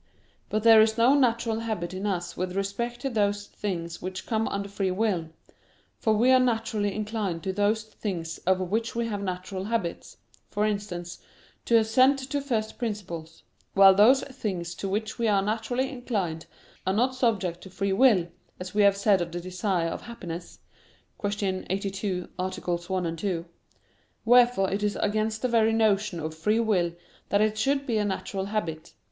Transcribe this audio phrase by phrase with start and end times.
[0.49, 4.47] But there is not natural habit in us with respect to those things which come
[4.47, 5.29] under free will:
[5.99, 10.17] for we are naturally inclined to those things of which we have natural habits
[10.49, 11.19] for instance,
[11.65, 13.43] to assent to first principles:
[13.75, 16.47] while those things to which we are naturally inclined
[16.87, 18.27] are not subject to free will,
[18.59, 20.61] as we have said of the desire of happiness
[21.23, 21.65] (Q.
[21.69, 22.49] 82, AA.
[22.49, 23.45] 1, 2).
[24.25, 26.93] Wherefore it is against the very notion of free will
[27.29, 28.93] that it should be a natural habit.